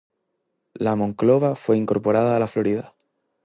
La 0.73 0.95
Monclova 0.95 1.55
fue 1.55 1.77
incorporada 1.77 2.35
a 2.35 2.39
la 2.39 2.47
Florida. 2.47 2.95